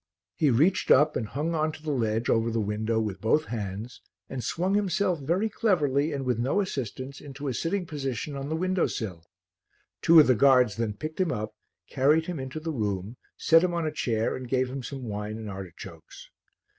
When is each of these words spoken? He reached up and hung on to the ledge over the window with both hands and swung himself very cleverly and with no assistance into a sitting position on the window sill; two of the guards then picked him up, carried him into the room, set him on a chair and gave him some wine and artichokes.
He 0.33 0.49
reached 0.49 0.89
up 0.89 1.15
and 1.15 1.27
hung 1.27 1.53
on 1.53 1.71
to 1.73 1.83
the 1.83 1.91
ledge 1.91 2.27
over 2.27 2.49
the 2.49 2.59
window 2.59 2.99
with 2.99 3.21
both 3.21 3.45
hands 3.45 4.01
and 4.29 4.43
swung 4.43 4.73
himself 4.73 5.19
very 5.19 5.47
cleverly 5.47 6.11
and 6.11 6.25
with 6.25 6.39
no 6.39 6.59
assistance 6.59 7.21
into 7.21 7.47
a 7.47 7.53
sitting 7.53 7.85
position 7.85 8.35
on 8.35 8.49
the 8.49 8.55
window 8.55 8.87
sill; 8.87 9.23
two 10.01 10.19
of 10.19 10.25
the 10.25 10.33
guards 10.33 10.77
then 10.77 10.93
picked 10.97 11.21
him 11.21 11.31
up, 11.31 11.53
carried 11.87 12.25
him 12.25 12.39
into 12.39 12.59
the 12.59 12.71
room, 12.73 13.17
set 13.37 13.63
him 13.63 13.75
on 13.75 13.85
a 13.85 13.91
chair 13.91 14.35
and 14.35 14.49
gave 14.49 14.71
him 14.71 14.81
some 14.81 15.03
wine 15.03 15.37
and 15.37 15.51
artichokes. 15.51 16.31